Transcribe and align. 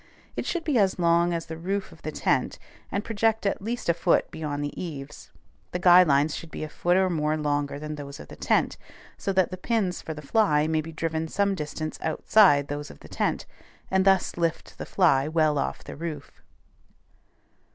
It 0.35 0.47
should 0.47 0.63
be 0.63 0.79
as 0.79 0.97
long 0.97 1.31
as 1.31 1.45
the 1.45 1.59
roof 1.59 1.91
of 1.91 2.01
the 2.01 2.11
tent, 2.11 2.57
and 2.91 3.03
project 3.05 3.45
at 3.45 3.61
least 3.61 3.87
a 3.87 3.93
foot 3.93 4.31
beyond 4.31 4.63
the 4.63 4.73
eaves. 4.83 5.29
The 5.73 5.77
guy 5.77 6.01
lines 6.01 6.35
should 6.35 6.49
be 6.49 6.63
a 6.63 6.69
foot 6.69 6.97
or 6.97 7.07
more 7.07 7.37
longer 7.37 7.77
than 7.77 7.93
those 7.93 8.19
of 8.19 8.27
the 8.27 8.35
tent, 8.35 8.77
so 9.15 9.31
that 9.33 9.51
the 9.51 9.57
pins 9.57 10.01
for 10.01 10.15
the 10.15 10.23
fly 10.23 10.65
may 10.65 10.81
be 10.81 10.91
driven 10.91 11.27
some 11.27 11.53
distance 11.53 11.99
outside 12.01 12.67
those 12.67 12.89
of 12.89 13.01
the 13.01 13.07
tent, 13.09 13.45
and 13.91 14.03
thus 14.03 14.37
lift 14.37 14.79
the 14.79 14.87
fly 14.87 15.27
well 15.27 15.59
off 15.59 15.83
the 15.83 15.95
roof. 15.95 16.41